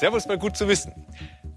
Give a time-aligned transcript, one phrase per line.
[0.00, 0.94] Servus mal gut zu wissen.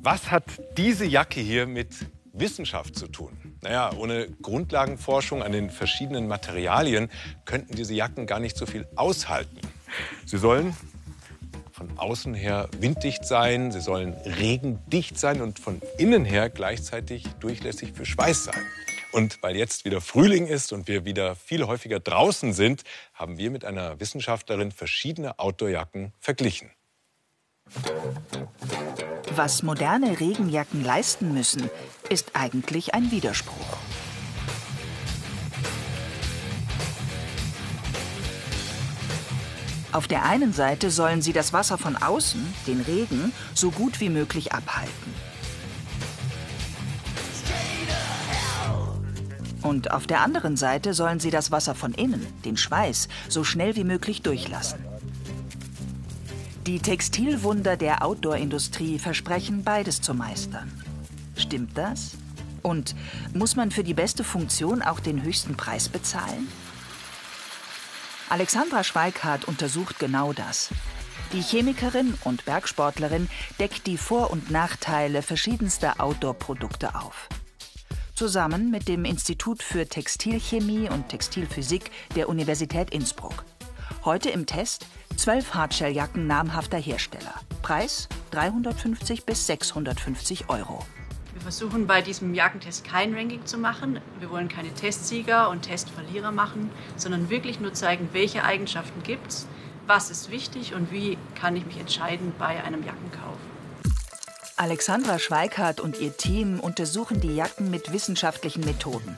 [0.02, 0.44] Was hat
[0.76, 1.96] diese Jacke hier mit
[2.34, 3.56] Wissenschaft zu tun?
[3.62, 7.10] Naja, ohne Grundlagenforschung an den verschiedenen Materialien
[7.46, 9.62] könnten diese Jacken gar nicht so viel aushalten.
[10.26, 10.76] Sie sollen
[11.72, 17.94] von außen her winddicht sein, sie sollen regendicht sein und von innen her gleichzeitig durchlässig
[17.94, 18.66] für Schweiß sein.
[19.14, 22.84] Und weil jetzt wieder Frühling ist und wir wieder viel häufiger draußen sind,
[23.14, 26.72] haben wir mit einer Wissenschaftlerin verschiedene Outdoorjacken verglichen.
[29.36, 31.70] Was moderne Regenjacken leisten müssen,
[32.10, 33.78] ist eigentlich ein Widerspruch.
[39.92, 44.10] Auf der einen Seite sollen sie das Wasser von außen, den Regen, so gut wie
[44.10, 45.14] möglich abhalten.
[49.64, 53.76] Und auf der anderen Seite sollen sie das Wasser von innen, den Schweiß, so schnell
[53.76, 54.93] wie möglich durchlassen.
[56.66, 60.72] Die Textilwunder der Outdoor-Industrie versprechen beides zu meistern.
[61.36, 62.12] Stimmt das?
[62.62, 62.96] Und
[63.34, 66.48] muss man für die beste Funktion auch den höchsten Preis bezahlen?
[68.30, 70.70] Alexandra Schweikart untersucht genau das.
[71.34, 73.28] Die Chemikerin und Bergsportlerin
[73.60, 77.28] deckt die Vor- und Nachteile verschiedenster Outdoor-Produkte auf.
[78.16, 83.44] Zusammen mit dem Institut für Textilchemie und Textilphysik der Universität Innsbruck.
[84.06, 87.36] Heute im Test Zwölf Hardshell-Jacken namhafter Hersteller.
[87.62, 90.86] Preis 350 bis 650 Euro.
[91.32, 94.02] Wir versuchen bei diesem Jackentest kein Ranking zu machen.
[94.20, 99.48] Wir wollen keine Testsieger und Testverlierer machen, sondern wirklich nur zeigen, welche Eigenschaften gibt es,
[99.88, 103.38] was ist wichtig und wie kann ich mich entscheiden bei einem Jackenkauf.
[104.58, 109.16] Alexandra Schweikart und ihr Team untersuchen die Jacken mit wissenschaftlichen Methoden.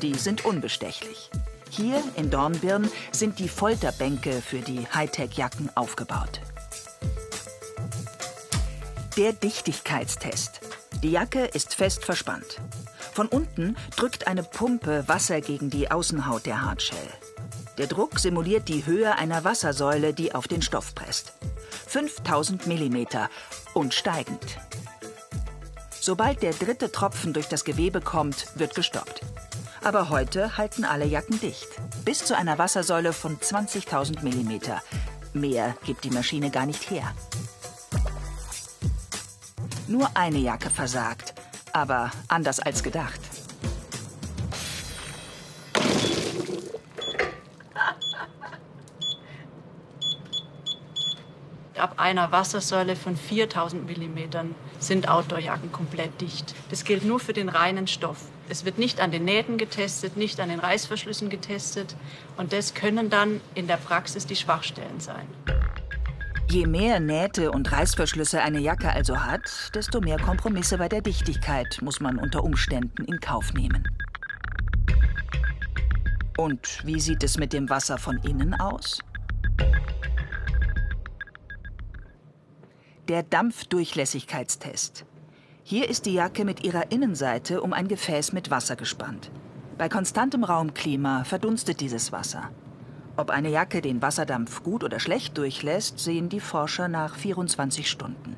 [0.00, 1.30] Die sind unbestechlich.
[1.74, 6.42] Hier in Dornbirn sind die Folterbänke für die Hightech-Jacken aufgebaut.
[9.16, 10.60] Der Dichtigkeitstest.
[11.02, 12.60] Die Jacke ist fest verspannt.
[13.14, 17.08] Von unten drückt eine Pumpe Wasser gegen die Außenhaut der Hardshell.
[17.78, 21.32] Der Druck simuliert die Höhe einer Wassersäule, die auf den Stoff presst.
[21.86, 23.06] 5000 mm
[23.72, 24.58] und steigend.
[25.98, 29.22] Sobald der dritte Tropfen durch das Gewebe kommt, wird gestoppt.
[29.84, 31.66] Aber heute halten alle Jacken dicht.
[32.04, 35.38] Bis zu einer Wassersäule von 20.000 mm.
[35.38, 37.12] Mehr gibt die Maschine gar nicht her.
[39.88, 41.34] Nur eine Jacke versagt,
[41.72, 43.20] aber anders als gedacht.
[51.76, 56.54] Ab einer Wassersäule von 4000 mm sind Outdoorjacken komplett dicht.
[56.70, 58.18] Das gilt nur für den reinen Stoff.
[58.52, 61.96] Es wird nicht an den Nähten getestet, nicht an den Reißverschlüssen getestet.
[62.36, 65.26] Und das können dann in der Praxis die Schwachstellen sein.
[66.50, 71.78] Je mehr Nähte und Reißverschlüsse eine Jacke also hat, desto mehr Kompromisse bei der Dichtigkeit
[71.80, 73.88] muss man unter Umständen in Kauf nehmen.
[76.36, 78.98] Und wie sieht es mit dem Wasser von innen aus?
[83.08, 85.06] Der Dampfdurchlässigkeitstest.
[85.64, 89.30] Hier ist die Jacke mit ihrer Innenseite um ein Gefäß mit Wasser gespannt.
[89.78, 92.50] Bei konstantem Raumklima verdunstet dieses Wasser.
[93.16, 98.36] Ob eine Jacke den Wasserdampf gut oder schlecht durchlässt, sehen die Forscher nach 24 Stunden.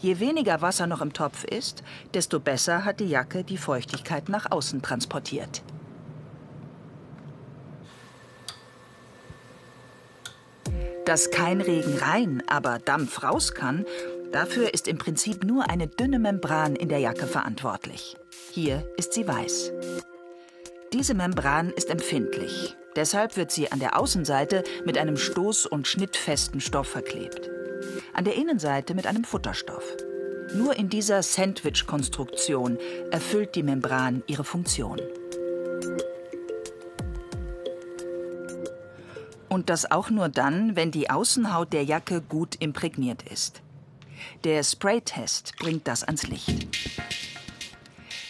[0.00, 4.50] Je weniger Wasser noch im Topf ist, desto besser hat die Jacke die Feuchtigkeit nach
[4.50, 5.62] außen transportiert.
[11.04, 13.86] Dass kein Regen rein, aber Dampf raus kann,
[14.32, 18.16] Dafür ist im Prinzip nur eine dünne Membran in der Jacke verantwortlich.
[18.50, 19.72] Hier ist sie weiß.
[20.92, 22.76] Diese Membran ist empfindlich.
[22.96, 27.50] Deshalb wird sie an der Außenseite mit einem stoß- und schnittfesten Stoff verklebt.
[28.14, 29.84] An der Innenseite mit einem Futterstoff.
[30.54, 32.78] Nur in dieser Sandwich-Konstruktion
[33.10, 35.00] erfüllt die Membran ihre Funktion.
[39.48, 43.62] Und das auch nur dann, wenn die Außenhaut der Jacke gut imprägniert ist.
[44.44, 46.68] Der Spraytest bringt das ans Licht.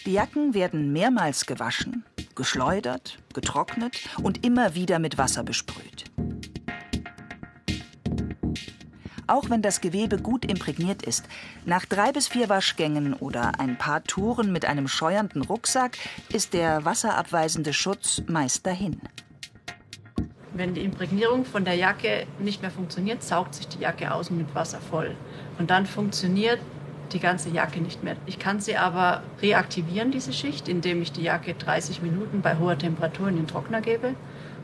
[0.06, 2.04] Die Jacken werden mehrmals gewaschen,
[2.34, 6.04] geschleudert, getrocknet und immer wieder mit Wasser besprüht.
[9.26, 11.25] Auch wenn das Gewebe gut imprägniert ist,
[11.64, 16.84] nach drei bis vier Waschgängen oder ein paar Touren mit einem scheuernden Rucksack ist der
[16.84, 19.00] wasserabweisende Schutz meist dahin.
[20.56, 24.54] Wenn die Imprägnierung von der Jacke nicht mehr funktioniert, saugt sich die Jacke außen mit
[24.54, 25.14] Wasser voll.
[25.58, 26.60] Und dann funktioniert
[27.12, 28.16] die ganze Jacke nicht mehr.
[28.24, 32.78] Ich kann sie aber reaktivieren, diese Schicht, indem ich die Jacke 30 Minuten bei hoher
[32.78, 34.14] Temperatur in den Trockner gebe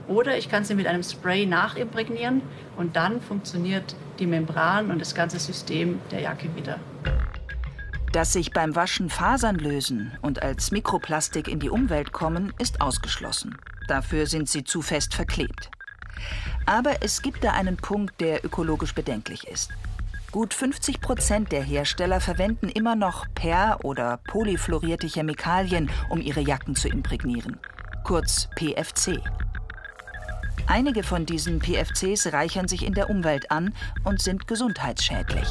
[0.08, 2.40] Oder ich kann sie mit einem Spray nachimprägnieren
[2.78, 6.78] und dann funktioniert die Membran und das ganze System der Jacke wieder.
[8.12, 13.58] Dass sich beim Waschen Fasern lösen und als Mikroplastik in die Umwelt kommen, ist ausgeschlossen.
[13.88, 15.70] Dafür sind sie zu fest verklebt.
[16.67, 19.70] Aber es gibt da einen Punkt, der ökologisch bedenklich ist.
[20.32, 26.75] Gut 50 Prozent der Hersteller verwenden immer noch per- oder polyfluorierte Chemikalien, um ihre Jacken
[26.75, 27.59] zu imprägnieren.
[28.03, 29.20] Kurz PFC.
[30.67, 33.75] Einige von diesen PFCs reichern sich in der Umwelt an
[34.05, 35.49] und sind gesundheitsschädlich.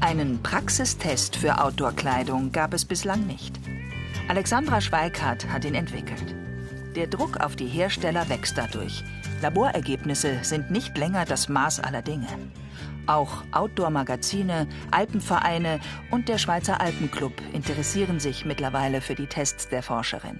[0.00, 3.58] Einen Praxistest für Outdoor-Kleidung gab es bislang nicht.
[4.28, 6.36] Alexandra Schweikart hat ihn entwickelt.
[6.94, 9.02] Der Druck auf die Hersteller wächst dadurch.
[9.42, 12.28] Laborergebnisse sind nicht länger das Maß aller Dinge.
[13.06, 15.80] Auch Outdoor-Magazine, Alpenvereine
[16.10, 20.38] und der Schweizer Alpenclub interessieren sich mittlerweile für die Tests der Forscherin.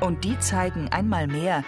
[0.00, 1.64] Und die zeigen einmal mehr,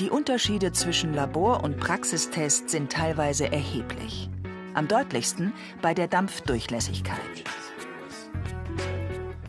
[0.00, 4.30] die Unterschiede zwischen Labor- und Praxistest sind teilweise erheblich.
[4.74, 5.52] Am deutlichsten
[5.82, 7.44] bei der Dampfdurchlässigkeit.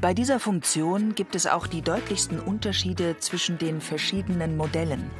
[0.07, 5.12] Bei dieser Funktion gibt es auch die deutlichsten Unterschiede zwischen den verschiedenen Modellen.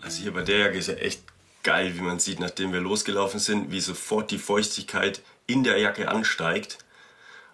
[0.00, 1.24] Also hier bei der Jacke ist ja echt
[1.64, 6.08] geil, wie man sieht, nachdem wir losgelaufen sind, wie sofort die Feuchtigkeit in der Jacke
[6.08, 6.78] ansteigt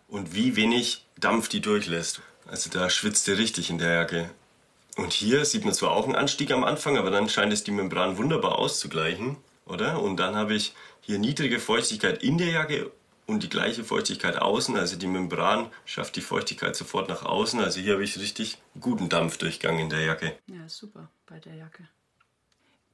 [0.09, 2.21] und wie wenig Dampf die durchlässt.
[2.47, 4.29] Also da schwitzt ihr richtig in der Jacke.
[4.97, 7.71] Und hier sieht man zwar auch einen Anstieg am Anfang, aber dann scheint es die
[7.71, 10.03] Membran wunderbar auszugleichen, oder?
[10.03, 12.91] Und dann habe ich hier niedrige Feuchtigkeit in der Jacke
[13.27, 14.77] und die gleiche Feuchtigkeit außen.
[14.77, 17.61] Also die Membran schafft die Feuchtigkeit sofort nach außen.
[17.61, 20.39] Also hier habe ich richtig guten Dampfdurchgang in der Jacke.
[20.47, 21.89] Ja, super bei der Jacke.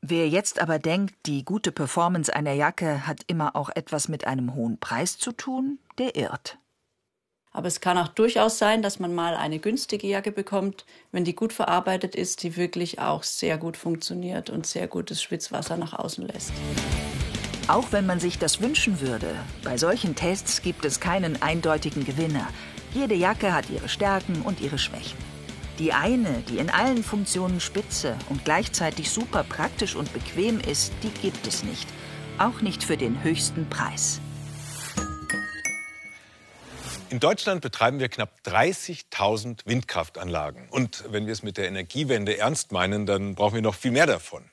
[0.00, 4.54] Wer jetzt aber denkt, die gute Performance einer Jacke hat immer auch etwas mit einem
[4.54, 6.58] hohen Preis zu tun, der irrt.
[7.52, 11.36] Aber es kann auch durchaus sein, dass man mal eine günstige Jacke bekommt, wenn die
[11.36, 16.26] gut verarbeitet ist, die wirklich auch sehr gut funktioniert und sehr gutes Schwitzwasser nach außen
[16.26, 16.52] lässt.
[17.72, 19.34] Auch wenn man sich das wünschen würde,
[19.64, 22.46] bei solchen Tests gibt es keinen eindeutigen Gewinner.
[22.92, 25.16] Jede Jacke hat ihre Stärken und ihre Schwächen.
[25.78, 31.08] Die eine, die in allen Funktionen spitze und gleichzeitig super praktisch und bequem ist, die
[31.08, 31.88] gibt es nicht.
[32.36, 34.20] Auch nicht für den höchsten Preis.
[37.08, 40.68] In Deutschland betreiben wir knapp 30.000 Windkraftanlagen.
[40.68, 44.06] Und wenn wir es mit der Energiewende ernst meinen, dann brauchen wir noch viel mehr
[44.06, 44.51] davon.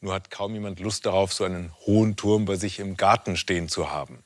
[0.00, 3.68] Nur hat kaum jemand Lust darauf, so einen hohen Turm bei sich im Garten stehen
[3.68, 4.22] zu haben.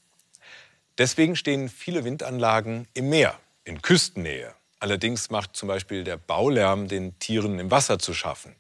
[0.99, 4.55] Deswegen stehen viele Windanlagen im Meer, in Küstennähe.
[4.79, 8.55] Allerdings macht zum Beispiel der Baulärm den Tieren im Wasser zu schaffen.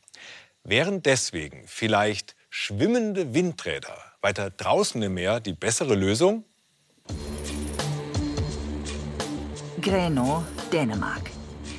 [0.64, 6.44] Wären deswegen vielleicht schwimmende Windräder weiter draußen im Meer die bessere Lösung?
[9.80, 11.30] Grenaa, Dänemark.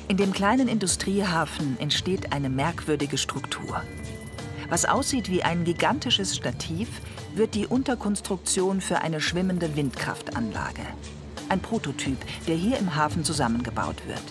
[0.08, 3.82] In dem kleinen Industriehafen entsteht eine merkwürdige Struktur.
[4.74, 6.88] Was aussieht wie ein gigantisches Stativ,
[7.36, 10.82] wird die Unterkonstruktion für eine schwimmende Windkraftanlage.
[11.48, 12.18] Ein Prototyp,
[12.48, 14.24] der hier im Hafen zusammengebaut wird.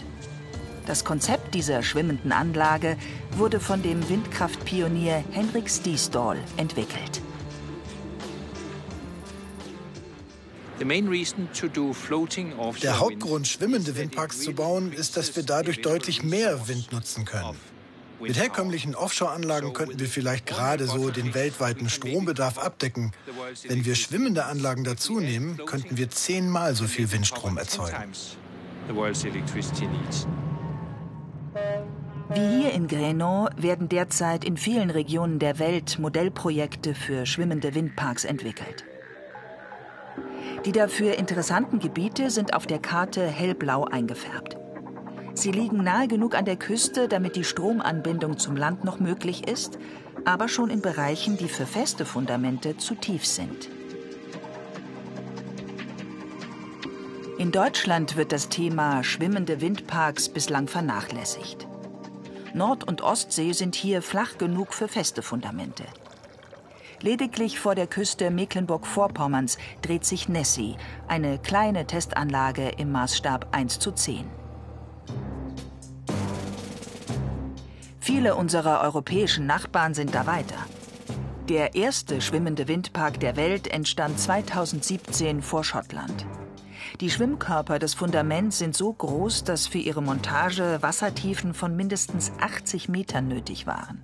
[0.85, 2.97] Das Konzept dieser schwimmenden Anlage
[3.37, 7.21] wurde von dem Windkraftpionier Henrik Stiesdal entwickelt.
[12.81, 17.55] Der Hauptgrund, schwimmende Windparks zu bauen, ist, dass wir dadurch deutlich mehr Wind nutzen können.
[18.23, 23.11] Mit herkömmlichen Offshore-Anlagen könnten wir vielleicht gerade so den weltweiten Strombedarf abdecken.
[23.67, 28.13] Wenn wir schwimmende Anlagen dazu nehmen, könnten wir zehnmal so viel Windstrom erzeugen.
[32.33, 38.23] Wie hier in Grenaa werden derzeit in vielen Regionen der Welt Modellprojekte für schwimmende Windparks
[38.23, 38.85] entwickelt.
[40.65, 44.57] Die dafür interessanten Gebiete sind auf der Karte hellblau eingefärbt.
[45.35, 49.79] Sie liegen nahe genug an der Küste, damit die Stromanbindung zum Land noch möglich ist,
[50.25, 53.69] aber schon in Bereichen, die für feste Fundamente zu tief sind.
[57.39, 61.67] In Deutschland wird das Thema schwimmende Windparks bislang vernachlässigt.
[62.53, 65.83] Nord- und Ostsee sind hier flach genug für feste Fundamente.
[67.01, 73.91] Lediglich vor der Küste Mecklenburg-Vorpommerns dreht sich Nessie, eine kleine Testanlage im Maßstab 1 zu
[73.91, 74.42] 10.
[78.15, 80.67] Viele unserer europäischen Nachbarn sind da weiter.
[81.49, 86.27] Der erste schwimmende Windpark der Welt entstand 2017 vor Schottland.
[87.01, 92.87] Die Schwimmkörper des Fundaments sind so groß, dass für ihre Montage Wassertiefen von mindestens 80
[92.87, 94.03] Metern nötig waren.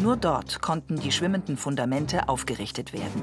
[0.00, 3.20] Nur dort konnten die schwimmenden Fundamente aufgerichtet werden.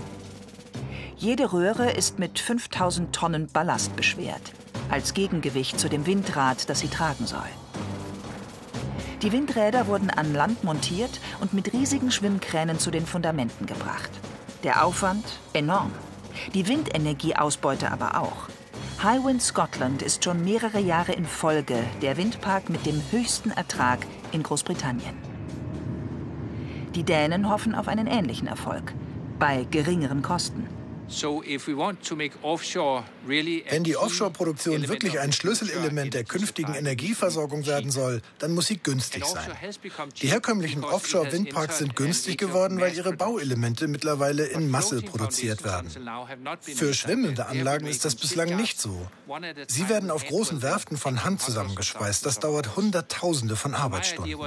[1.16, 4.52] Jede Röhre ist mit 5000 Tonnen Ballast beschwert.
[4.90, 7.48] als Gegengewicht zu dem Windrad, das sie tragen soll.
[9.22, 14.12] Die Windräder wurden an Land montiert und mit riesigen Schwimmkränen zu den Fundamenten gebracht.
[14.64, 15.92] Der Aufwand enorm.
[16.54, 18.48] Die Windenergieausbeute aber auch.
[19.04, 24.00] Highwind Scotland ist schon mehrere Jahre in Folge der Windpark mit dem höchsten Ertrag
[24.32, 25.18] in Großbritannien.
[26.96, 28.94] Die Dänen hoffen auf einen ähnlichen Erfolg
[29.38, 30.79] bei geringeren Kosten.
[33.70, 39.24] Wenn die Offshore-Produktion wirklich ein Schlüsselelement der künftigen Energieversorgung werden soll, dann muss sie günstig
[39.24, 39.52] also sein.
[40.22, 45.90] Die herkömmlichen Offshore-Windparks sind günstig geworden, weil ihre Bauelemente mittlerweile in Masse produziert werden.
[46.62, 49.08] Für schwimmende Anlagen ist das bislang nicht so.
[49.68, 52.24] Sie werden auf großen Werften von Hand zusammengeschweißt.
[52.26, 54.38] Das dauert Hunderttausende von Arbeitsstunden.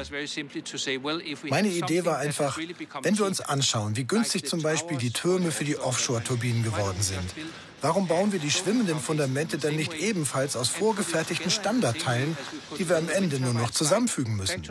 [1.50, 2.58] Meine Idee war einfach,
[3.02, 7.00] wenn wir uns anschauen, wie günstig zum Beispiel die Türme für die Offshore-Turbinen Turbinen geworden
[7.00, 7.34] sind.
[7.80, 12.36] Warum bauen wir die schwimmenden Fundamente dann nicht ebenfalls aus vorgefertigten Standardteilen,
[12.78, 14.62] die wir am Ende nur noch zusammenfügen müssen?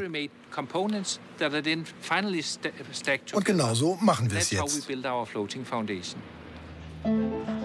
[3.34, 4.88] Und genau so machen wir es jetzt.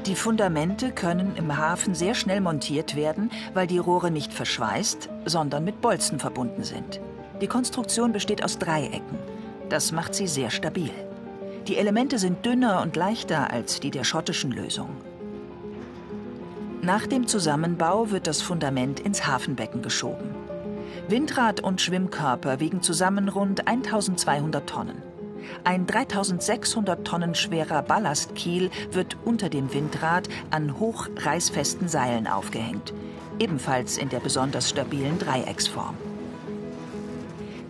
[0.06, 5.62] Die Fundamente können im Hafen sehr schnell montiert werden, weil die Rohre nicht verschweißt, sondern
[5.64, 7.00] mit Bolzen verbunden sind.
[7.40, 9.18] Die Konstruktion besteht aus Dreiecken.
[9.68, 10.90] Das macht sie sehr stabil.
[11.68, 14.90] Die Elemente sind dünner und leichter als die der schottischen Lösung.
[16.80, 20.30] Nach dem Zusammenbau wird das Fundament ins Hafenbecken geschoben.
[21.08, 25.02] Windrad und Schwimmkörper wiegen zusammen rund 1200 Tonnen.
[25.64, 32.94] Ein 3600 Tonnen schwerer Ballastkiel wird unter dem Windrad an hochreißfesten Seilen aufgehängt,
[33.40, 35.96] ebenfalls in der besonders stabilen Dreiecksform.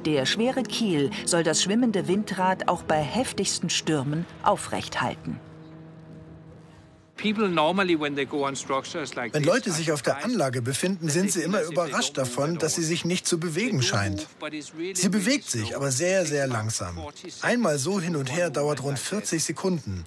[0.06, 5.40] Der schwere Kiel soll das schwimmende Windrad auch bei heftigsten Stürmen aufrecht halten.
[7.18, 7.34] Wenn
[9.44, 13.26] Leute sich auf der Anlage befinden, sind sie immer überrascht davon, dass sie sich nicht
[13.26, 14.28] zu bewegen scheint.
[14.94, 16.98] Sie bewegt sich, aber sehr, sehr langsam.
[17.40, 20.04] Einmal so hin und her dauert rund 40 Sekunden.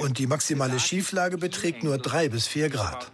[0.00, 3.10] Und die maximale Schieflage beträgt nur 3 bis 4 Grad.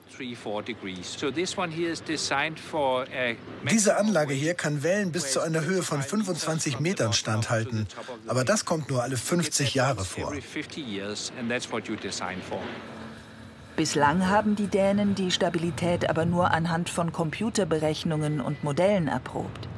[3.70, 7.86] Diese Anlage hier kann Wellen bis zu einer Höhe von 25 Metern standhalten.
[8.26, 10.32] Aber das kommt nur alle 50 Jahre vor.
[13.76, 19.68] Bislang haben die Dänen die Stabilität aber nur anhand von Computerberechnungen und Modellen erprobt.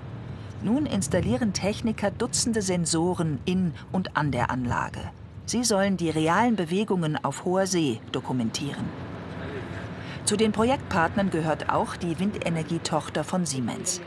[0.62, 5.00] Nun installieren Techniker Dutzende Sensoren in und an der Anlage.
[5.46, 8.84] Sie sollen die realen Bewegungen auf hoher See dokumentieren.
[10.28, 14.02] Zu den Projektpartnern gehört auch die Windenergietochter von Siemens.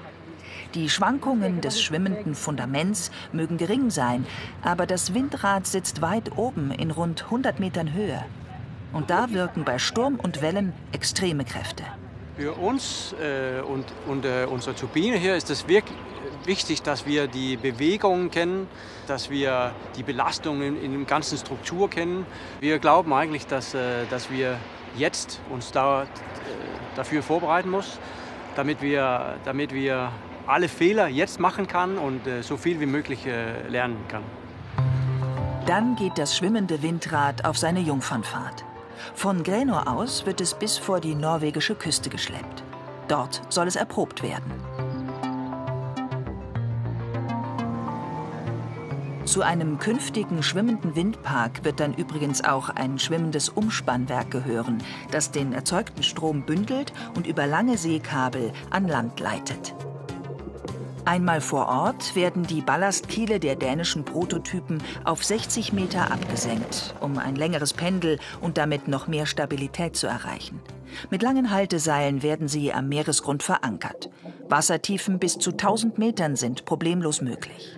[0.75, 4.27] Die Schwankungen des schwimmenden Fundaments mögen gering sein,
[4.61, 8.23] aber das Windrad sitzt weit oben in rund 100 Metern Höhe.
[8.93, 11.81] Und da wirken bei Sturm und Wellen extreme Kräfte.
[12.37, 15.97] Für uns äh, und, und äh, unsere Turbine hier ist es wirklich
[16.45, 18.67] wichtig, dass wir die Bewegungen kennen,
[19.07, 22.25] dass wir die Belastungen in, der ganzen Struktur kennen.
[22.59, 24.57] Wir glauben eigentlich, dass, äh, dass wir
[24.97, 26.05] jetzt uns da, äh,
[26.95, 27.99] dafür vorbereiten muss,
[28.55, 30.11] damit wir, damit wir
[30.47, 33.25] alle Fehler jetzt machen kann und äh, so viel wie möglich
[33.69, 34.23] lernen kann.
[35.65, 38.65] Dann geht das schwimmende Windrad auf seine Jungfernfahrt.
[39.13, 42.63] Von Grenå aus wird es bis vor die norwegische Küste geschleppt.
[43.07, 44.51] Dort soll es erprobt werden.
[49.31, 54.79] Zu einem künftigen schwimmenden Windpark wird dann übrigens auch ein schwimmendes Umspannwerk gehören,
[55.11, 59.73] das den erzeugten Strom bündelt und über lange Seekabel an Land leitet.
[61.05, 67.37] Einmal vor Ort werden die Ballastkiele der dänischen Prototypen auf 60 Meter abgesenkt, um ein
[67.37, 70.59] längeres Pendel und damit noch mehr Stabilität zu erreichen.
[71.09, 74.09] Mit langen Halteseilen werden sie am Meeresgrund verankert.
[74.49, 77.77] Wassertiefen bis zu 1000 Metern sind problemlos möglich.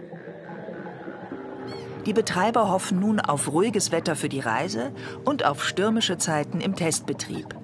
[2.06, 4.92] Die Betreiber hoffen nun auf ruhiges Wetter für die Reise
[5.24, 7.56] und auf stürmische Zeiten im Testbetrieb.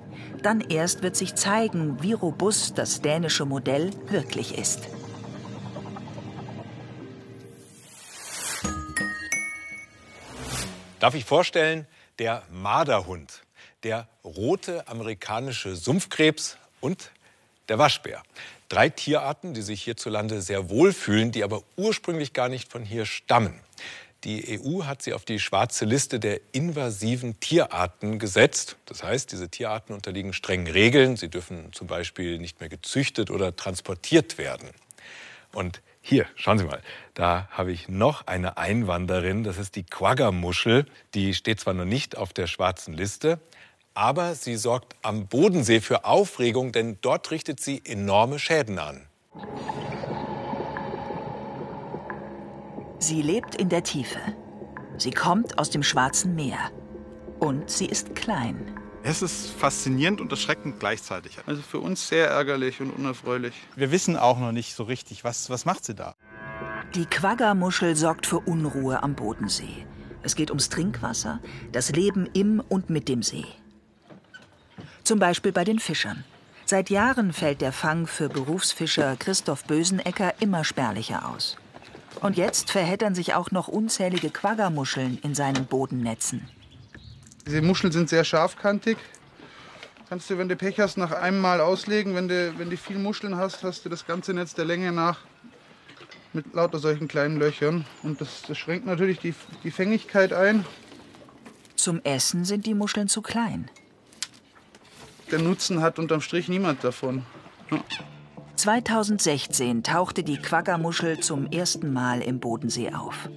[0.42, 4.88] Dann erst wird sich zeigen, wie robust das dänische Modell wirklich ist.
[11.02, 11.86] Darf ich vorstellen,
[12.20, 13.42] der Marderhund,
[13.84, 17.12] der rote amerikanische Sumpfkrebs und
[17.68, 18.24] der Waschbär.
[18.70, 23.60] Drei Tierarten, die sich hierzulande sehr wohlfühlen, die aber ursprünglich gar nicht von hier stammen.
[24.26, 28.76] Die EU hat sie auf die schwarze Liste der invasiven Tierarten gesetzt.
[28.86, 31.16] Das heißt, diese Tierarten unterliegen strengen Regeln.
[31.16, 34.70] Sie dürfen zum Beispiel nicht mehr gezüchtet oder transportiert werden.
[35.54, 36.82] Und hier, schauen Sie mal,
[37.14, 40.86] da habe ich noch eine Einwanderin, das ist die Quaggermuschel.
[41.14, 43.40] Die steht zwar noch nicht auf der schwarzen Liste,
[43.94, 49.06] Aber sie sorgt am Bodensee für Aufregung, denn dort richtet sie enorme Schäden an.
[53.00, 54.20] Sie lebt in der Tiefe.
[54.98, 56.60] Sie kommt aus dem Schwarzen Meer.
[57.40, 58.78] Und sie ist klein.
[59.04, 61.38] Es ist faszinierend und erschreckend gleichzeitig.
[61.46, 63.54] Also für uns sehr ärgerlich und unerfreulich.
[63.78, 66.16] Wir wissen auch noch nicht so richtig, was, was macht sie da.
[66.94, 69.86] Die Quagga-Muschel sorgt für Unruhe am Bodensee.
[70.22, 71.40] Es geht ums Trinkwasser,
[71.72, 73.46] das Leben im und mit dem See.
[75.06, 76.26] Zum Beispiel bei den Fischern.
[76.66, 81.58] Seit Jahren fällt der Fang für Berufsfischer Christoph Bösenecker immer spärlicher aus.
[82.22, 86.48] Und jetzt verheddern sich auch noch unzählige Quagga-Muscheln in seinen Bodennetzen.
[87.46, 88.98] Diese Muscheln sind sehr scharfkantig.
[90.10, 92.16] Kannst du, wenn du Pech hast, nach einem Mal auslegen.
[92.16, 95.20] Wenn du, wenn du viel Muscheln hast, hast du das ganze Netz der Länge nach
[96.34, 97.86] mit lauter solchen kleinen Löchern.
[98.04, 100.66] Und das, das schränkt natürlich die, die Fängigkeit ein.
[101.76, 103.70] Zum Essen sind die Muscheln zu klein.
[105.32, 107.24] Der Nutzen hat unterm Strich niemand davon.
[107.72, 107.84] Ja.
[108.60, 113.30] 2016 tauchte die Quagga-Muschel zum ersten Mal im Bodensee auf.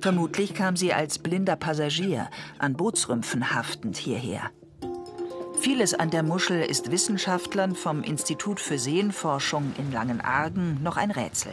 [0.00, 4.50] Vermutlich kam sie als blinder Passagier an Bootsrümpfen haftend hierher.
[5.60, 11.52] Vieles an der Muschel ist Wissenschaftlern vom Institut für Seenforschung in Langenargen noch ein Rätsel.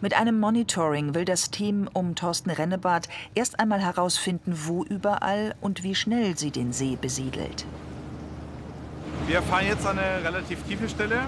[0.00, 5.82] Mit einem Monitoring will das Team um Thorsten Rennebart erst einmal herausfinden, wo überall und
[5.82, 7.66] wie schnell sie den See besiedelt.
[9.26, 11.26] Wir fahren jetzt an eine relativ tiefe Stelle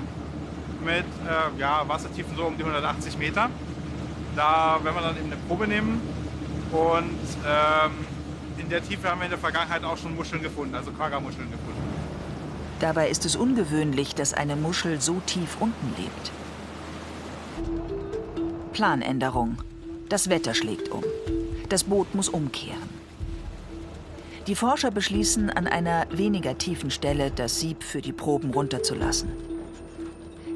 [0.86, 3.50] mit äh, ja, Wassertiefen so um die 180 Meter.
[4.34, 6.00] Da werden wir dann eben eine Probe nehmen
[6.70, 7.92] und ähm,
[8.56, 11.82] in der Tiefe haben wir in der Vergangenheit auch schon Muscheln gefunden, also Quagga-Muscheln gefunden.
[12.80, 16.32] Dabei ist es ungewöhnlich, dass eine Muschel so tief unten lebt.
[18.72, 19.58] Planänderung.
[20.08, 21.02] Das Wetter schlägt um.
[21.68, 22.96] Das Boot muss umkehren.
[24.46, 29.55] Die Forscher beschließen, an einer weniger tiefen Stelle das Sieb für die Proben runterzulassen.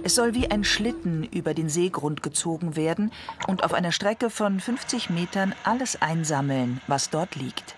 [0.02, 3.12] Es soll wie ein Schlitten über den Seegrund gezogen werden
[3.46, 7.76] und auf einer Strecke von 50 Metern alles einsammeln, was dort liegt.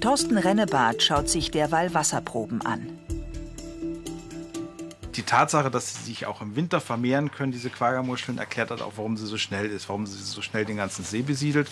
[0.00, 2.98] Thorsten Rennebart schaut sich derweil Wasserproben an.
[5.16, 8.92] Die Tatsache, dass sie sich auch im Winter vermehren können, diese Quaggermuscheln, erklärt halt auch,
[8.96, 11.68] warum sie so schnell ist, warum sie so schnell den ganzen See besiedelt.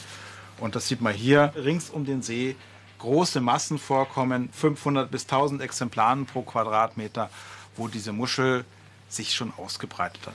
[0.58, 2.56] Und das sieht man hier rings um den See
[2.98, 7.30] große Massen vorkommen, 500 bis 1000 Exemplaren pro Quadratmeter,
[7.76, 8.64] wo diese Muschel
[9.08, 10.34] sich schon ausgebreitet hat.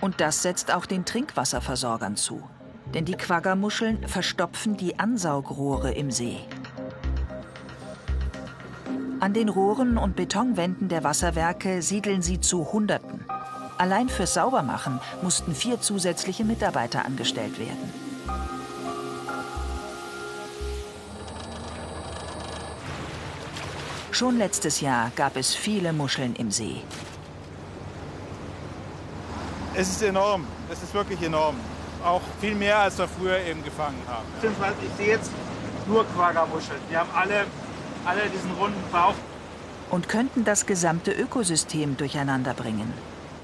[0.00, 2.42] Und das setzt auch den Trinkwasserversorgern zu.
[2.94, 6.40] Denn die Quaggermuscheln verstopfen die Ansaugrohre im See.
[9.20, 13.24] An den Rohren und Betonwänden der Wasserwerke siedeln sie zu Hunderten.
[13.76, 18.09] Allein fürs Saubermachen mussten vier zusätzliche Mitarbeiter angestellt werden.
[24.20, 26.82] Schon letztes Jahr gab es viele Muscheln im See.
[29.72, 30.46] Es ist enorm.
[30.70, 31.56] Es ist wirklich enorm.
[32.04, 34.26] Auch viel mehr, als wir früher eben gefangen haben.
[34.34, 35.30] Beziehungsweise ich sehe jetzt
[35.86, 36.78] nur Quagga-Muscheln.
[36.90, 37.46] Die haben alle,
[38.04, 39.14] alle diesen runden Bauch.
[39.88, 42.92] Und könnten das gesamte Ökosystem durcheinander bringen.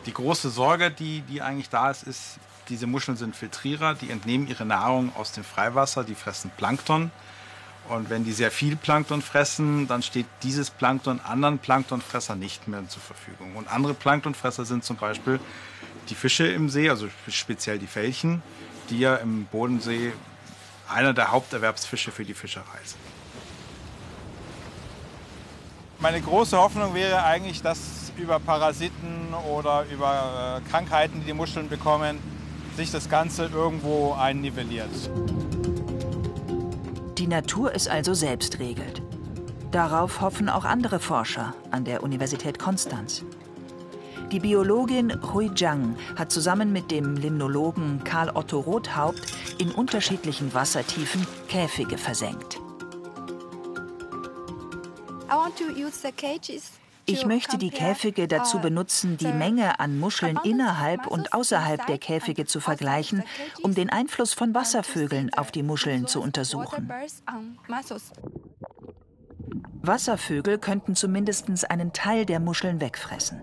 [0.05, 4.47] Die große Sorge, die, die eigentlich da ist, ist, diese Muscheln sind Filtrierer, die entnehmen
[4.47, 7.13] ihre Nahrung aus dem Freiwasser, die fressen Plankton.
[7.89, 12.89] Und wenn die sehr viel Plankton fressen, dann steht dieses Plankton anderen Planktonfresser nicht mehr
[12.89, 13.55] zur Verfügung.
[13.57, 15.39] Und andere Planktonfresser sind zum Beispiel
[16.09, 18.43] die Fische im See, also speziell die Felchen,
[18.91, 20.13] die ja im Bodensee
[20.89, 23.01] einer der Haupterwerbsfische für die Fischerei sind.
[25.99, 31.69] Meine große Hoffnung wäre eigentlich, dass über Parasiten oder über äh, Krankheiten, die die Muscheln
[31.69, 32.19] bekommen,
[32.77, 34.91] sich das Ganze irgendwo einnivelliert.
[37.19, 39.01] Die Natur es also selbst regelt.
[39.71, 43.25] Darauf hoffen auch andere Forscher an der Universität Konstanz.
[44.31, 49.23] Die Biologin Hui Zhang hat zusammen mit dem Limnologen Karl Otto Rothaupt
[49.59, 52.61] in unterschiedlichen Wassertiefen Käfige versenkt.
[57.07, 62.47] Ich möchte die Käfige dazu benutzen, die Menge an Muscheln innerhalb und außerhalb der Käfige
[62.47, 63.23] zu vergleichen,
[63.63, 66.91] um den Einfluss von Wasservögeln auf die Muscheln zu untersuchen.
[69.83, 73.41] Wasservögel könnten zumindest einen Teil der Muscheln wegfressen.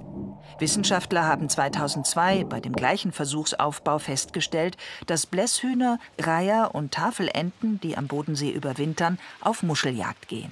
[0.59, 8.07] Wissenschaftler haben 2002 bei dem gleichen Versuchsaufbau festgestellt, dass Blässhühner, Reiher und Tafelenten, die am
[8.07, 10.51] Bodensee überwintern, auf Muscheljagd gehen.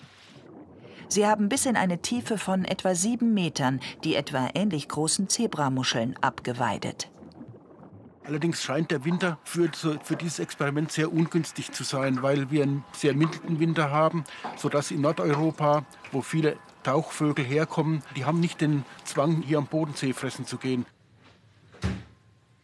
[1.12, 6.16] Sie haben bis in eine Tiefe von etwa sieben Metern die etwa ähnlich großen Zebramuscheln
[6.22, 7.12] abgeweidet.
[8.24, 12.86] Allerdings scheint der Winter für, für dieses Experiment sehr ungünstig zu sein, weil wir einen
[12.94, 14.24] sehr milden Winter haben,
[14.56, 20.14] sodass in Nordeuropa, wo viele Tauchvögel herkommen, die haben nicht den Zwang, hier am Bodensee
[20.14, 20.86] fressen zu gehen.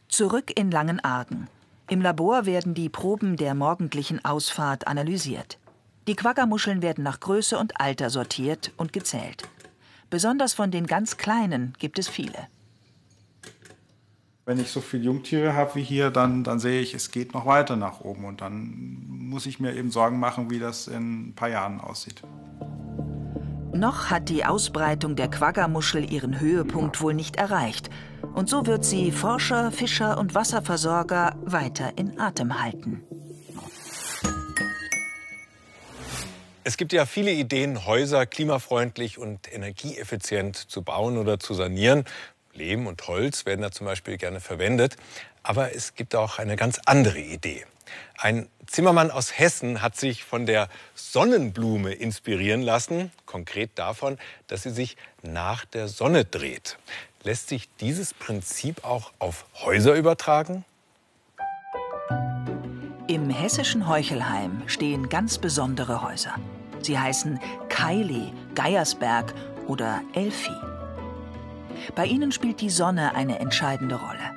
[0.07, 1.49] Zurück in Langenargen.
[1.89, 5.57] Im Labor werden die Proben der morgendlichen Ausfahrt analysiert.
[6.07, 9.43] Die Quaggermuscheln werden nach Größe und Alter sortiert und gezählt.
[10.09, 12.47] Besonders von den ganz kleinen gibt es viele.
[14.45, 17.45] Wenn ich so viele Jungtiere habe wie hier, dann, dann sehe ich, es geht noch
[17.45, 18.23] weiter nach oben.
[18.23, 22.21] Und dann muss ich mir eben Sorgen machen, wie das in ein paar Jahren aussieht.
[23.73, 27.89] Noch hat die Ausbreitung der Quaggermuschel ihren Höhepunkt wohl nicht erreicht.
[28.33, 33.03] Und so wird sie Forscher, Fischer und Wasserversorger weiter in Atem halten.
[36.67, 42.03] Es gibt ja viele Ideen, Häuser klimafreundlich und energieeffizient zu bauen oder zu sanieren.
[42.53, 44.97] Lehm und Holz werden da zum Beispiel gerne verwendet.
[45.43, 47.65] Aber es gibt auch eine ganz andere Idee.
[48.17, 54.71] Ein Zimmermann aus Hessen hat sich von der Sonnenblume inspirieren lassen, konkret davon, dass sie
[54.71, 56.77] sich nach der Sonne dreht.
[57.23, 60.65] Lässt sich dieses Prinzip auch auf Häuser übertragen?
[63.07, 66.35] Im hessischen Heuchelheim stehen ganz besondere Häuser.
[66.81, 69.33] Sie heißen Kaili, Geiersberg
[69.67, 70.51] oder Elfi.
[71.95, 74.35] Bei ihnen spielt die Sonne eine entscheidende Rolle.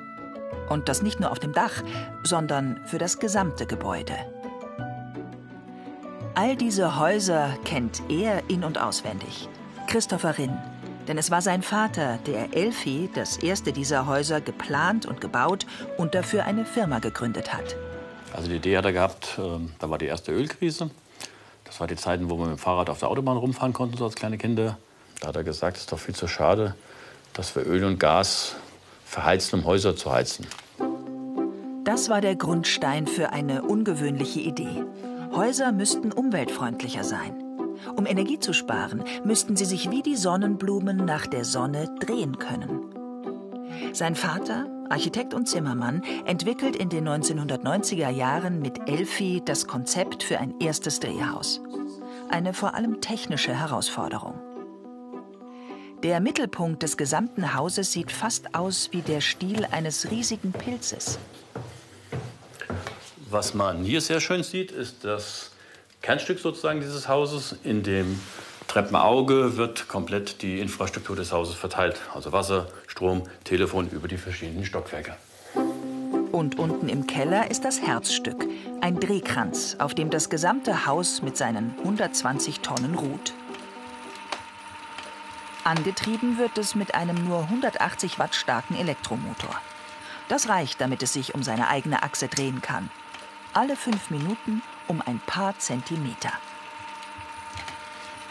[0.69, 1.83] Und das nicht nur auf dem Dach,
[2.23, 4.15] sondern für das gesamte Gebäude.
[6.33, 9.49] All diese Häuser kennt er in- und auswendig.
[9.87, 10.57] Christopher Rinn.
[11.07, 15.65] Denn es war sein Vater, der Elfi, das erste dieser Häuser, geplant und gebaut
[15.97, 17.75] und dafür eine Firma gegründet hat.
[18.33, 20.89] Also die Idee hat er gehabt, ähm, da war die erste Ölkrise.
[21.71, 24.03] Das war die Zeiten, wo wir mit dem Fahrrad auf der Autobahn rumfahren konnten, so
[24.03, 24.77] als kleine Kinder.
[25.21, 26.75] Da hat er gesagt, es ist doch viel zu schade,
[27.31, 28.57] dass wir Öl und Gas
[29.05, 30.45] verheizen, um Häuser zu heizen.
[31.85, 34.83] Das war der Grundstein für eine ungewöhnliche Idee.
[35.33, 37.41] Häuser müssten umweltfreundlicher sein.
[37.95, 42.81] Um Energie zu sparen, müssten sie sich wie die Sonnenblumen nach der Sonne drehen können.
[43.93, 50.37] Sein Vater, Architekt und Zimmermann, entwickelt in den 1990er Jahren mit Elfi das Konzept für
[50.37, 51.61] ein erstes Drehhaus.
[52.29, 54.39] Eine vor allem technische Herausforderung.
[56.03, 61.19] Der Mittelpunkt des gesamten Hauses sieht fast aus wie der Stiel eines riesigen Pilzes.
[63.29, 65.51] Was man hier sehr schön sieht, ist das
[66.01, 67.55] Kernstück sozusagen dieses Hauses.
[67.63, 68.19] In dem
[68.67, 72.01] Treppenauge wird komplett die Infrastruktur des Hauses verteilt.
[72.13, 72.67] Also Wasser,
[73.01, 75.17] Strom, Telefon über die verschiedenen Stockwerke.
[76.31, 78.45] Und unten im Keller ist das Herzstück,
[78.79, 83.33] ein Drehkranz, auf dem das gesamte Haus mit seinen 120 Tonnen ruht.
[85.63, 89.59] Angetrieben wird es mit einem nur 180 Watt starken Elektromotor.
[90.29, 92.91] Das reicht, damit es sich um seine eigene Achse drehen kann.
[93.53, 96.33] Alle fünf Minuten um ein paar Zentimeter.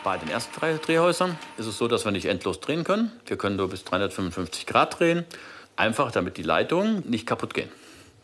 [0.02, 3.12] Bei den ersten drei Drehhäusern ist es so, dass wir nicht endlos drehen können.
[3.26, 5.26] Wir können nur bis 355 Grad drehen,
[5.76, 7.68] einfach damit die Leitungen nicht kaputt gehen.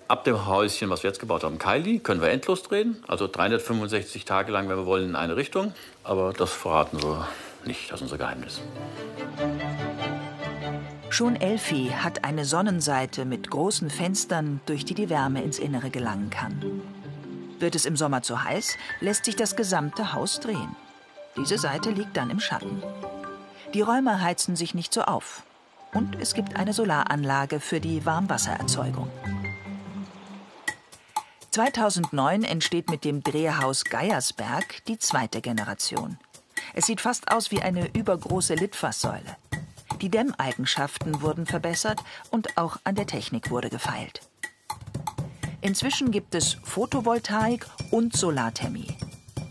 [0.09, 4.25] Ab dem Häuschen, was wir jetzt gebaut haben, Kylie, können wir endlos drehen, also 365
[4.25, 5.75] Tage lang, wenn wir wollen, in eine Richtung.
[6.03, 7.29] Aber das verraten wir
[7.67, 8.63] nicht, das ist unser Geheimnis.
[11.11, 16.31] Schon Elfi hat eine Sonnenseite mit großen Fenstern, durch die die Wärme ins Innere gelangen
[16.31, 16.83] kann.
[17.59, 20.75] Wird es im Sommer zu heiß, lässt sich das gesamte Haus drehen.
[21.37, 22.83] Diese Seite liegt dann im Schatten.
[23.75, 25.43] Die Räume heizen sich nicht so auf.
[25.93, 29.11] Und es gibt eine Solaranlage für die Warmwassererzeugung.
[31.51, 36.19] 2009 entsteht mit dem Drehhaus Geiersberg die zweite Generation.
[36.75, 39.37] Es sieht fast aus wie eine übergroße Litfaßsäule.
[40.03, 44.21] Die Dämmeigenschaften wurden verbessert und auch an der Technik wurde gefeilt.
[45.63, 48.95] Inzwischen gibt es Photovoltaik und Solarthermie.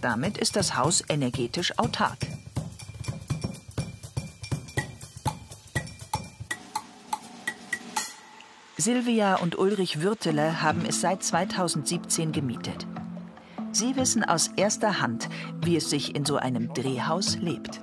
[0.01, 2.19] Damit ist das Haus energetisch autark.
[8.77, 12.85] Silvia und Ulrich Würtele haben es seit 2017 gemietet.
[13.71, 15.27] Sie wissen aus erster Hand,
[15.61, 17.81] wie es sich in so einem Drehhaus lebt.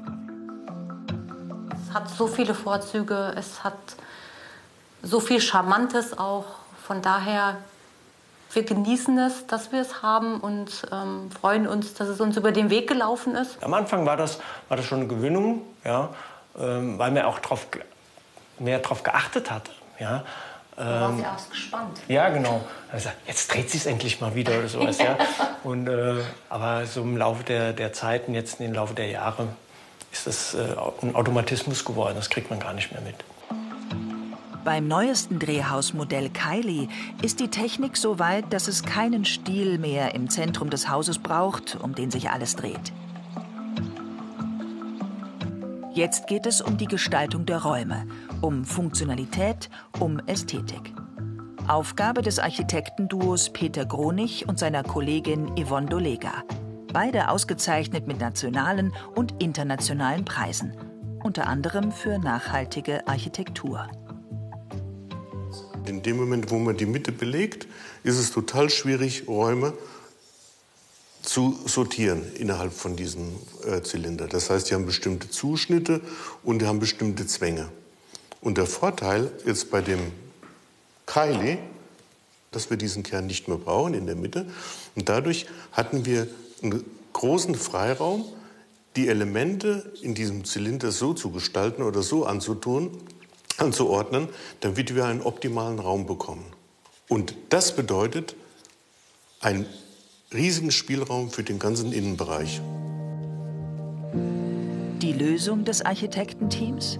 [1.70, 3.76] Es hat so viele Vorzüge, es hat
[5.02, 6.46] so viel Charmantes auch.
[6.86, 7.56] Von daher,
[8.54, 12.52] wir genießen es, dass wir es haben und ähm, freuen uns, dass es uns über
[12.52, 13.62] den Weg gelaufen ist.
[13.62, 16.10] Am Anfang war das, war das schon eine Gewinnung, ja,
[16.58, 17.66] ähm, weil man auch drauf,
[18.58, 19.70] mehr darauf geachtet hat.
[19.98, 20.24] Ja.
[20.76, 21.98] Du warst ja erst gespannt.
[22.08, 22.62] Ja, genau.
[22.90, 24.98] Also, jetzt dreht sich endlich mal wieder oder sowas.
[24.98, 25.18] ja.
[25.64, 26.14] Und, äh,
[26.48, 29.48] aber so im Laufe der, der Zeiten, jetzt im Laufe der Jahre,
[30.12, 32.14] ist das äh, ein Automatismus geworden.
[32.16, 33.16] Das kriegt man gar nicht mehr mit.
[34.64, 36.86] Beim neuesten Drehhausmodell Kylie
[37.20, 41.76] ist die Technik so weit, dass es keinen Stiel mehr im Zentrum des Hauses braucht,
[41.82, 42.92] um den sich alles dreht.
[45.94, 48.06] Jetzt geht es um die Gestaltung der Räume,
[48.40, 50.94] um Funktionalität, um Ästhetik.
[51.66, 56.44] Aufgabe des Architektenduos Peter Gronich und seiner Kollegin Yvonne Dolega.
[56.92, 60.72] Beide ausgezeichnet mit nationalen und internationalen Preisen,
[61.22, 63.88] unter anderem für nachhaltige Architektur.
[65.86, 67.66] In dem Moment, wo man die Mitte belegt,
[68.04, 69.72] ist es total schwierig, Räume
[71.22, 73.28] zu sortieren innerhalb von diesem
[73.64, 74.26] äh, Zylinder.
[74.26, 76.00] Das heißt, die haben bestimmte Zuschnitte
[76.42, 77.68] und die haben bestimmte Zwänge.
[78.40, 80.00] Und der Vorteil jetzt bei dem
[81.06, 81.58] Kylie,
[82.50, 84.46] dass wir diesen Kern nicht mehr brauchen in der Mitte.
[84.94, 86.28] Und dadurch hatten wir
[86.62, 88.24] einen großen Freiraum,
[88.96, 92.90] die Elemente in diesem Zylinder so zu gestalten oder so anzutun,
[93.58, 94.28] anzuordnen,
[94.60, 96.44] damit wir einen optimalen Raum bekommen.
[97.08, 98.36] Und das bedeutet
[99.40, 99.66] einen
[100.32, 102.60] riesigen Spielraum für den ganzen Innenbereich.
[105.02, 106.98] Die Lösung des Architektenteams?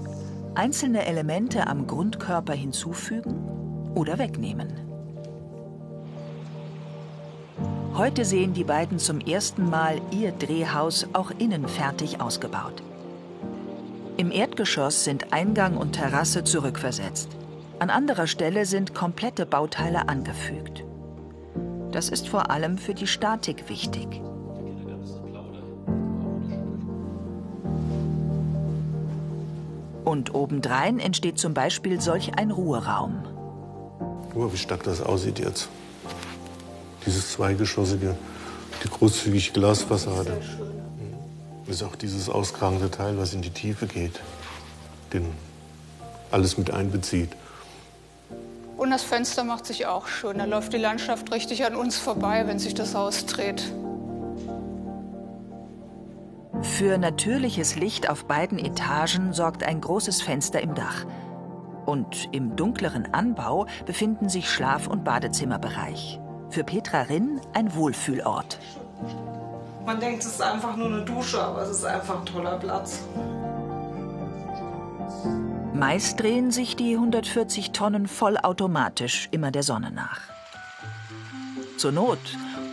[0.54, 4.82] Einzelne Elemente am Grundkörper hinzufügen oder wegnehmen.
[7.94, 12.82] Heute sehen die beiden zum ersten Mal ihr Drehhaus auch innen fertig ausgebaut.
[14.22, 17.28] Im Erdgeschoss sind Eingang und Terrasse zurückversetzt.
[17.80, 20.84] An anderer Stelle sind komplette Bauteile angefügt.
[21.90, 24.06] Das ist vor allem für die Statik wichtig.
[30.04, 33.24] Und obendrein entsteht zum Beispiel solch ein Ruheraum.
[34.32, 35.68] Guck wie stark das aussieht jetzt.
[37.04, 38.16] Dieses zweigeschossige,
[38.84, 40.40] die großzügige Glasfassade
[41.66, 44.20] ist auch dieses auskragende Teil, was in die Tiefe geht,
[45.12, 45.26] den
[46.30, 47.30] alles mit einbezieht.
[48.76, 50.38] Und das Fenster macht sich auch schön.
[50.38, 53.62] Da läuft die Landschaft richtig an uns vorbei, wenn sich das Haus dreht.
[56.62, 61.04] Für natürliches Licht auf beiden Etagen sorgt ein großes Fenster im Dach.
[61.86, 66.20] Und im dunkleren Anbau befinden sich Schlaf- und Badezimmerbereich.
[66.50, 68.58] Für Petra Rinn ein Wohlfühlort.
[69.84, 73.00] Man denkt, es ist einfach nur eine Dusche, aber es ist einfach ein toller Platz.
[75.74, 80.20] Meist drehen sich die 140 Tonnen vollautomatisch immer der Sonne nach.
[81.76, 82.20] Zur Not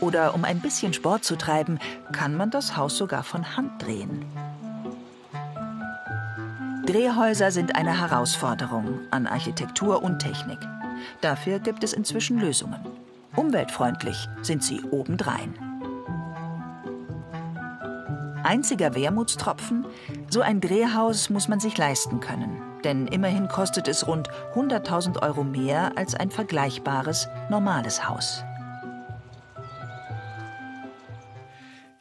[0.02, 1.80] oder um ein bisschen Sport zu treiben,
[2.12, 4.26] kann man das Haus sogar von Hand drehen.
[6.86, 10.60] Drehhäuser sind eine Herausforderung an Architektur und Technik.
[11.22, 12.80] Dafür gibt es inzwischen Lösungen.
[13.36, 15.69] Umweltfreundlich sind sie obendrein.
[18.44, 19.86] Einziger Wermutstropfen,
[20.30, 22.62] so ein Drehhaus muss man sich leisten können.
[22.84, 28.44] Denn immerhin kostet es rund 100.000 Euro mehr als ein vergleichbares, normales Haus.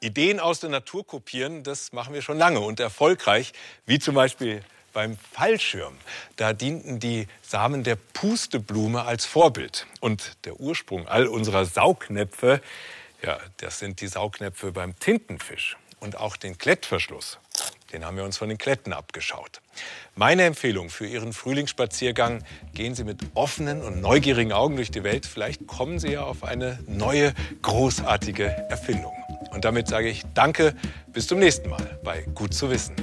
[0.00, 3.52] Ideen aus der Natur kopieren, das machen wir schon lange und erfolgreich,
[3.84, 5.94] wie zum Beispiel beim Fallschirm.
[6.36, 9.86] Da dienten die Samen der Pusteblume als Vorbild.
[10.00, 12.60] Und der Ursprung all unserer Saugnäpfe,
[13.22, 17.38] ja, das sind die Saugnäpfe beim Tintenfisch und auch den Klettverschluss.
[17.92, 19.62] Den haben wir uns von den Kletten abgeschaut.
[20.14, 25.24] Meine Empfehlung für Ihren Frühlingsspaziergang, gehen Sie mit offenen und neugierigen Augen durch die Welt.
[25.24, 27.32] Vielleicht kommen Sie ja auf eine neue,
[27.62, 29.12] großartige Erfindung.
[29.52, 30.74] Und damit sage ich Danke,
[31.12, 32.94] bis zum nächsten Mal bei Gut zu wissen.